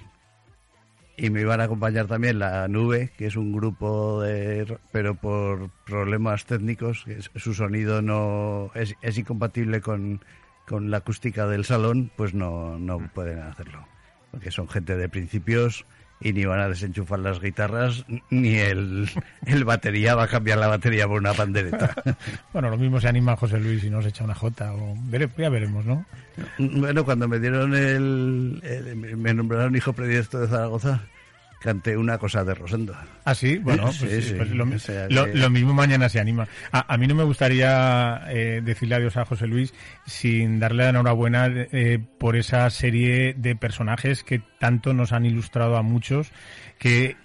Y 1.17 1.29
me 1.31 1.43
iban 1.43 1.61
a 1.61 1.65
acompañar 1.65 2.07
también 2.07 2.39
la 2.39 2.67
Nube, 2.69 3.13
que 3.19 3.27
es 3.27 3.37
un 3.37 3.53
grupo 3.53 4.23
de... 4.23 4.65
ro- 4.65 4.81
pero 4.91 5.15
por 5.15 5.69
problemas 5.85 6.47
técnicos, 6.47 7.05
su 7.37 7.55
sonido 7.55 8.01
no 8.03 8.71
es, 8.75 8.95
es 9.03 9.19
incompatible 9.19 9.83
con, 9.83 10.25
con 10.67 10.91
la 10.91 10.97
acústica 10.97 11.47
del 11.47 11.67
salón, 11.67 12.11
pues 12.17 12.33
no, 12.33 12.79
no 12.79 12.99
pueden 13.15 13.41
hacerlo. 13.41 13.87
Porque 14.31 14.51
son 14.51 14.69
gente 14.69 14.97
de 14.97 15.09
principios 15.11 15.85
y 16.23 16.33
ni 16.33 16.45
van 16.45 16.61
a 16.61 16.69
desenchufar 16.69 17.19
las 17.19 17.41
guitarras, 17.41 18.05
ni 18.31 18.57
el, 18.57 19.09
el 19.47 19.65
batería 19.65 20.15
va 20.15 20.25
a 20.25 20.29
cambiar 20.29 20.59
la 20.59 20.69
batería 20.69 21.07
por 21.09 21.19
una 21.21 21.33
pandereta. 21.35 21.95
Bueno, 22.53 22.69
lo 22.71 22.77
mismo 22.77 23.01
se 23.01 23.09
anima 23.09 23.35
José 23.37 23.59
Luis 23.59 23.83
y 23.85 23.91
nos 23.91 24.05
echa 24.07 24.25
una 24.25 24.35
jota. 24.35 24.73
O... 24.75 24.95
vere- 25.11 25.31
Ya 25.39 25.49
veremos, 25.49 25.85
¿no? 25.87 26.05
Bueno, 26.59 27.05
cuando 27.05 27.27
me 27.29 27.39
dieron 27.39 27.75
el, 27.75 28.61
el- 28.63 29.17
me 29.17 29.33
nombraron 29.35 29.75
hijo 29.75 29.93
predilecto 29.93 30.39
de 30.41 30.49
Zaragoza, 30.49 31.01
canté 31.63 31.97
una 31.97 32.19
cosa 32.19 32.45
de 32.45 32.55
Rosendo. 32.55 32.95
Ah, 33.25 33.35
sí, 33.35 33.57
bueno, 33.59 33.85
pues, 33.85 33.97
Sí, 33.97 34.09
sí, 34.09 34.23
sí, 34.23 34.35
pues 34.37 34.51
lo, 34.51 34.65
o 34.65 34.79
sea 34.79 35.09
lo- 35.09 35.25
que- 35.27 35.35
lo 35.39 35.49
mismo 35.49 35.73
mañana 35.73 36.09
se 36.09 36.21
anima. 36.21 36.47
A, 36.73 36.93
a 36.93 36.97
mí 36.99 37.07
no 37.07 37.15
me 37.15 37.25
gustaría 37.25 38.23
eh, 38.29 38.61
decirle 38.63 38.97
adiós 38.97 39.17
a 39.17 39.25
José 39.25 39.47
Luis 39.47 39.73
sin 40.07 40.59
darle 40.61 40.83
la 40.85 40.91
enhorabuena 40.91 41.47
eh, 41.49 41.99
por 42.19 42.37
esa 42.37 42.69
serie 42.71 43.35
de 43.35 43.57
personajes 43.57 44.25
que 44.25 44.43
tanto 44.59 44.93
nos 44.93 45.13
han 45.13 45.25
ilustrado 45.25 45.77
a 45.77 45.83
muchos, 45.83 46.31
que, 46.79 47.17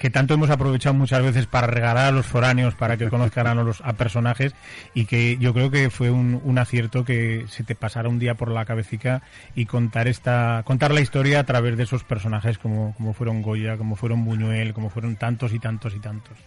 que 0.00 0.08
tanto 0.08 0.32
hemos 0.32 0.48
aprovechado 0.48 0.94
muchas 0.94 1.22
veces 1.22 1.46
para 1.46 1.66
regalar 1.66 2.06
a 2.06 2.10
los 2.10 2.24
foráneos 2.24 2.74
para 2.74 2.96
que 2.96 3.10
conozcan 3.10 3.46
a, 3.46 3.54
los, 3.54 3.82
a 3.82 3.92
personajes 3.92 4.54
y 4.94 5.04
que 5.04 5.36
yo 5.36 5.52
creo 5.52 5.70
que 5.70 5.90
fue 5.90 6.10
un, 6.10 6.40
un 6.42 6.56
acierto 6.56 7.04
que 7.04 7.44
se 7.50 7.64
te 7.64 7.74
pasara 7.74 8.08
un 8.08 8.18
día 8.18 8.34
por 8.34 8.50
la 8.50 8.64
cabecita 8.64 9.20
y 9.54 9.66
contar 9.66 10.08
esta 10.08 10.62
contar 10.64 10.92
la 10.92 11.02
historia 11.02 11.40
a 11.40 11.44
través 11.44 11.76
de 11.76 11.82
esos 11.82 12.02
personajes 12.02 12.56
como, 12.56 12.94
como 12.96 13.12
fueron 13.12 13.42
Goya, 13.42 13.76
como 13.76 13.94
fueron 13.94 14.24
Buñuel, 14.24 14.72
como 14.72 14.88
fueron 14.88 15.16
tantos 15.16 15.52
y 15.52 15.58
tantos 15.58 15.94
y 15.94 15.98
tantos. 15.98 16.38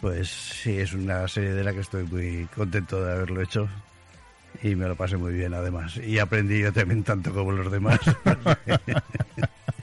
Pues 0.00 0.28
sí, 0.28 0.78
es 0.78 0.94
una 0.94 1.28
serie 1.28 1.52
de 1.52 1.62
la 1.62 1.72
que 1.72 1.80
estoy 1.80 2.02
muy 2.02 2.48
contento 2.56 3.04
de 3.04 3.12
haberlo 3.12 3.40
hecho. 3.40 3.68
Y 4.64 4.74
me 4.74 4.88
lo 4.88 4.96
pasé 4.96 5.16
muy 5.16 5.32
bien, 5.32 5.54
además. 5.54 5.96
Y 5.98 6.18
aprendí 6.18 6.60
yo 6.60 6.72
también 6.72 7.04
tanto 7.04 7.32
como 7.32 7.52
los 7.52 7.70
demás. 7.70 8.00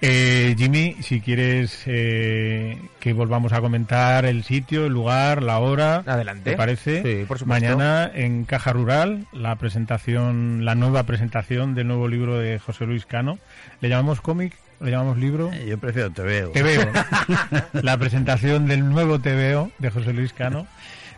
Eh, 0.00 0.54
Jimmy, 0.58 0.96
si 1.00 1.20
quieres 1.20 1.82
eh, 1.86 2.78
que 3.00 3.12
volvamos 3.12 3.52
a 3.52 3.60
comentar 3.60 4.24
el 4.24 4.44
sitio, 4.44 4.86
el 4.86 4.92
lugar, 4.92 5.42
la 5.42 5.58
hora, 5.58 6.02
Adelante. 6.06 6.50
¿te 6.50 6.56
parece? 6.56 7.02
Sí, 7.02 7.24
por 7.26 7.38
supuesto. 7.38 7.46
Mañana 7.46 8.10
en 8.12 8.44
Caja 8.44 8.72
Rural, 8.72 9.26
la 9.32 9.56
presentación, 9.56 10.64
la 10.64 10.74
nueva 10.74 11.04
presentación 11.04 11.74
del 11.74 11.88
nuevo 11.88 12.08
libro 12.08 12.38
de 12.38 12.58
José 12.58 12.86
Luis 12.86 13.06
Cano. 13.06 13.38
¿Le 13.80 13.88
llamamos 13.88 14.20
cómic? 14.20 14.56
¿Le 14.80 14.90
llamamos 14.90 15.18
libro? 15.18 15.50
yo 15.66 15.78
prefiero 15.78 16.10
te 16.10 16.22
veo. 16.22 16.50
Te 16.50 16.62
veo. 16.62 16.90
la 17.72 17.96
presentación 17.96 18.66
del 18.66 18.88
nuevo 18.88 19.18
TVO 19.18 19.70
de 19.78 19.90
José 19.90 20.12
Luis 20.12 20.32
Cano. 20.32 20.66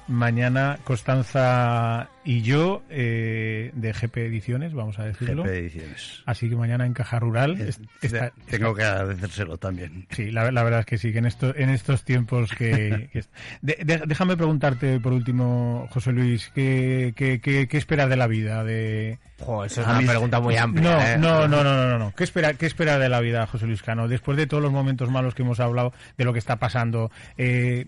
Mañana 0.09 0.79
Constanza 0.85 2.09
y 2.27 2.43
yo 2.43 2.83
eh, 2.91 3.71
de 3.75 3.93
GP 3.93 4.17
Ediciones, 4.27 4.75
vamos 4.75 4.99
a 4.99 5.05
decirlo. 5.05 5.45
GP 5.45 5.51
Ediciones. 5.53 6.23
Así 6.27 6.49
que 6.51 6.57
mañana 6.57 6.85
en 6.85 6.93
Caja 6.93 7.19
Rural. 7.21 7.59
Es- 7.61 7.81
está- 8.03 8.33
tengo 8.51 8.75
que 8.75 8.83
agradecérselo 8.85 9.57
también. 9.57 10.07
Sí, 10.11 10.31
la, 10.31 10.51
la 10.51 10.63
verdad 10.65 10.81
es 10.81 10.87
que 10.87 10.99
sí, 10.99 11.13
que 11.13 11.19
en, 11.19 11.27
esto, 11.27 11.55
en 11.57 11.71
estos 11.71 12.05
tiempos 12.05 12.51
que... 12.53 13.09
que 13.13 13.21
es- 13.21 13.31
de- 13.63 13.79
de- 13.85 14.03
déjame 14.07 14.37
preguntarte 14.37 15.01
por 15.01 15.13
último, 15.13 15.87
José 15.91 16.13
Luis, 16.13 16.51
¿qué, 16.55 17.13
qué, 17.17 17.41
qué, 17.41 17.69
qué 17.69 17.79
esperas 17.79 18.09
de 18.11 18.17
la 18.17 18.27
vida? 18.27 18.65
De... 18.65 19.19
Jo, 19.39 19.65
eso 19.65 19.83
es 19.83 19.87
A 19.87 19.91
una 19.91 20.01
mí- 20.01 20.07
pregunta 20.09 20.41
muy 20.41 20.57
amplia. 20.57 20.83
No, 20.91 21.01
¿eh? 21.01 21.19
no, 21.19 21.47
no, 21.47 21.63
no, 21.63 21.75
no, 21.75 21.87
no, 21.91 21.99
no. 21.99 22.13
¿Qué 22.17 22.25
espera, 22.25 22.55
qué 22.55 22.67
espera 22.67 22.99
de 22.99 23.09
la 23.09 23.21
vida, 23.21 23.47
José 23.47 23.67
Luis 23.67 23.83
Cano? 23.83 24.09
Después 24.09 24.37
de 24.37 24.47
todos 24.47 24.63
los 24.63 24.73
momentos 24.73 25.11
malos 25.11 25.35
que 25.35 25.43
hemos 25.43 25.61
hablado, 25.61 25.93
de 26.17 26.25
lo 26.25 26.33
que 26.33 26.39
está 26.39 26.57
pasando, 26.57 27.11
eh, 27.37 27.87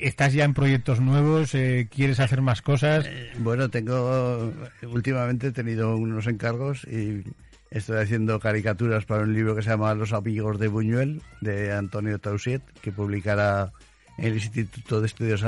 ¿estás 0.00 0.34
ya 0.34 0.44
en 0.44 0.54
proyectos 0.54 1.00
nuevos? 1.00 1.54
Eh, 1.54 1.88
¿Quieres 1.90 2.20
hacer 2.20 2.42
más 2.42 2.60
cosas? 2.62 3.08
Bueno, 3.38 3.55
tengo. 3.70 4.52
Últimamente 4.82 5.48
he 5.48 5.52
tenido 5.52 5.96
unos 5.96 6.26
encargos 6.26 6.84
y 6.84 7.24
estoy 7.70 7.98
haciendo 7.98 8.38
caricaturas 8.40 9.04
para 9.04 9.22
un 9.22 9.34
libro 9.34 9.54
que 9.54 9.62
se 9.62 9.70
llama 9.70 9.94
Los 9.94 10.12
Amigos 10.12 10.58
de 10.58 10.68
Buñuel, 10.68 11.22
de 11.40 11.72
Antonio 11.72 12.18
Tausiet, 12.18 12.62
que 12.80 12.92
publicará 12.92 13.72
el 14.18 14.34
Instituto 14.34 15.00
de 15.00 15.06
Estudios 15.06 15.42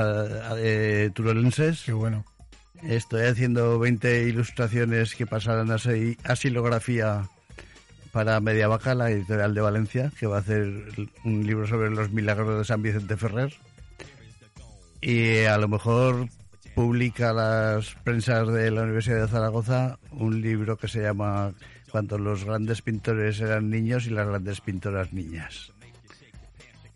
eh, 0.57 1.09
Turolenses. 1.13 1.83
Qué 1.85 1.93
bueno. 1.93 2.25
Estoy 2.83 3.23
haciendo 3.23 3.77
20 3.79 4.23
ilustraciones 4.23 5.15
que 5.15 5.25
pasarán 5.25 5.69
a 5.71 5.77
ser 5.77 6.17
asilografía 6.23 7.29
para 8.11 8.39
Media 8.39 8.67
Vaca, 8.67 8.95
la 8.95 9.11
editorial 9.11 9.53
de 9.53 9.61
Valencia, 9.61 10.11
que 10.19 10.27
va 10.27 10.37
a 10.37 10.39
hacer 10.39 10.67
un 11.25 11.45
libro 11.45 11.67
sobre 11.67 11.89
los 11.89 12.11
milagros 12.11 12.57
de 12.57 12.65
San 12.65 12.81
Vicente 12.81 13.17
Ferrer. 13.17 13.53
Y 15.01 15.43
a 15.43 15.57
lo 15.57 15.67
mejor 15.67 16.27
publica 16.75 17.33
las 17.33 17.95
prensas 18.03 18.47
de 18.47 18.71
la 18.71 18.83
Universidad 18.83 19.21
de 19.21 19.27
Zaragoza 19.27 19.99
un 20.11 20.41
libro 20.41 20.77
que 20.77 20.87
se 20.87 21.01
llama 21.01 21.53
Cuando 21.91 22.17
los 22.17 22.45
grandes 22.45 22.81
pintores 22.81 23.39
eran 23.41 23.69
niños 23.69 24.07
y 24.07 24.11
las 24.11 24.27
grandes 24.27 24.61
pintoras 24.61 25.13
niñas. 25.13 25.73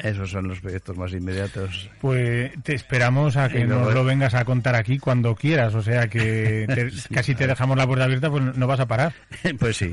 Esos 0.03 0.29
son 0.31 0.47
los 0.49 0.59
proyectos 0.59 0.97
más 0.97 1.11
inmediatos. 1.13 1.89
Pues 2.01 2.51
te 2.61 2.75
esperamos 2.75 3.37
a 3.37 3.47
que 3.49 3.63
luego- 3.65 3.85
nos 3.85 3.93
lo 3.93 4.03
vengas 4.03 4.33
a 4.33 4.43
contar 4.45 4.75
aquí 4.75 4.99
cuando 4.99 5.33
quieras. 5.33 5.73
O 5.75 5.81
sea 5.81 6.07
que 6.09 6.65
te- 6.67 6.91
Sí, 6.91 7.13
casi 7.13 7.33
te 7.35 7.47
dejamos 7.47 7.77
la 7.77 7.87
puerta 7.87 8.03
abierta, 8.05 8.29
pues 8.29 8.43
no 8.57 8.67
vas 8.67 8.79
a 8.81 8.85
parar. 8.85 9.13
Pues 9.59 9.77
sí, 9.77 9.91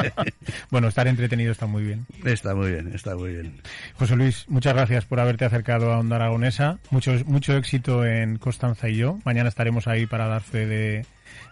Bueno, 0.70 0.88
estar 0.88 1.06
entretenido 1.06 1.52
está 1.52 1.66
muy 1.66 1.82
bien. 1.84 2.06
está 2.24 2.54
muy 2.54 2.70
bien, 2.72 2.92
está 2.94 3.14
muy 3.16 3.32
bien. 3.32 3.60
José 3.94 4.16
Luis, 4.16 4.46
muchas 4.48 4.74
gracias 4.74 5.04
por 5.04 5.20
haberte 5.20 5.44
acercado 5.44 5.92
a 5.92 5.98
Onda 5.98 6.16
Aragonesa. 6.16 6.78
Mucho, 6.90 7.12
mucho 7.26 7.56
éxito 7.56 8.04
en 8.06 8.36
Constanza 8.38 8.88
y 8.88 8.96
yo. 8.96 9.18
Mañana 9.24 9.48
estaremos 9.48 9.86
ahí 9.88 10.06
para 10.06 10.26
dar 10.26 10.42
fe 10.42 10.66
de, 10.66 11.06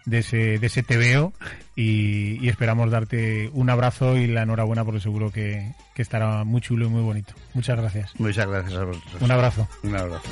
de 0.04 0.18
ese, 0.18 0.58
de 0.58 0.66
ese 0.66 0.82
tebeo 0.82 1.32
y, 1.76 2.44
y 2.44 2.48
esperamos 2.48 2.90
darte 2.90 3.50
un 3.52 3.70
abrazo 3.70 4.16
y 4.16 4.26
la 4.26 4.42
enhorabuena 4.42 4.84
porque 4.84 5.00
seguro 5.00 5.30
que, 5.30 5.72
que 5.94 6.02
estará 6.02 6.44
muy 6.44 6.60
chulo 6.60 6.86
y 6.86 6.88
muy 6.88 7.02
bonito. 7.02 7.34
Muchas 7.54 7.78
gracias. 7.78 8.12
Muchas 8.18 8.46
gracias 8.46 8.74
a 8.80 8.84
vosotros. 8.84 9.22
Un 9.22 9.30
abrazo. 9.30 9.68
Un 9.82 9.96
abrazo. 9.96 10.22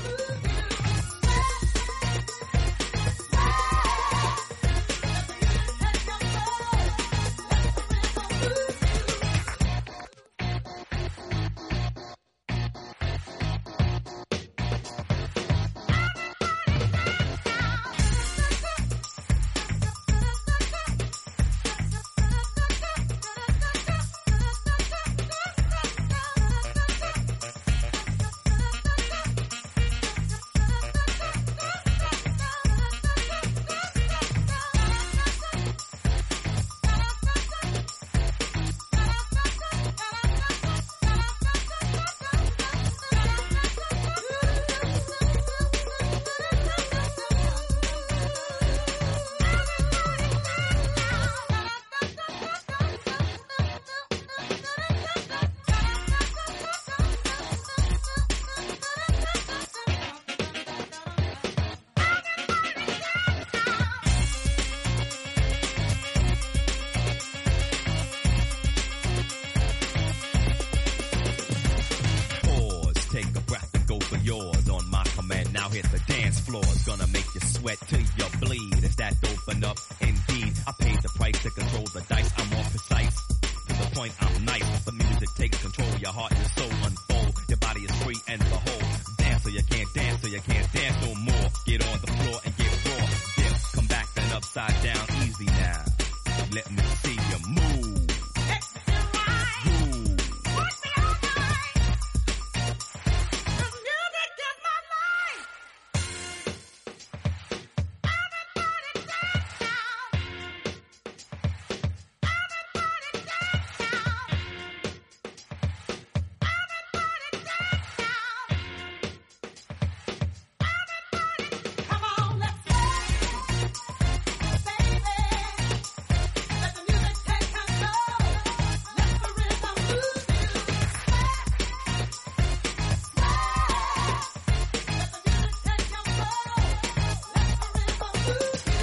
dance 76.30 76.48
is 76.76 76.82
Gonna 76.84 76.99